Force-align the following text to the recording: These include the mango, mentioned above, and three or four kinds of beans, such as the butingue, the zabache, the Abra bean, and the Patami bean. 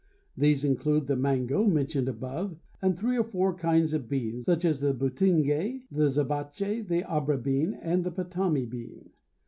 These 0.35 0.65
include 0.65 1.05
the 1.05 1.15
mango, 1.15 1.63
mentioned 1.67 2.07
above, 2.09 2.57
and 2.81 2.97
three 2.97 3.19
or 3.19 3.23
four 3.23 3.53
kinds 3.53 3.93
of 3.93 4.09
beans, 4.09 4.47
such 4.47 4.65
as 4.65 4.79
the 4.79 4.95
butingue, 4.95 5.43
the 5.91 6.09
zabache, 6.09 6.81
the 6.87 7.03
Abra 7.03 7.37
bean, 7.37 7.75
and 7.75 8.03
the 8.03 8.09
Patami 8.11 8.65
bean. 8.67 9.11